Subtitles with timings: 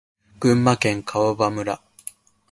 [0.39, 1.79] 群馬県川場村